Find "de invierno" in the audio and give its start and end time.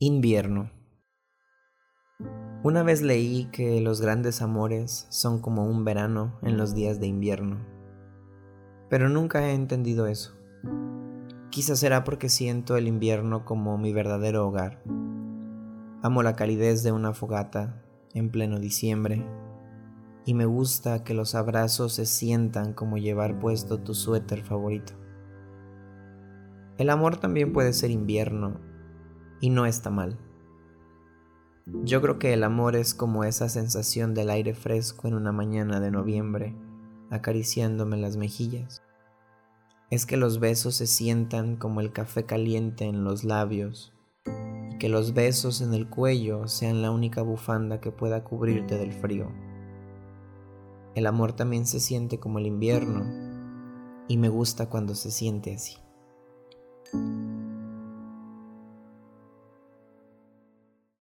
7.00-7.58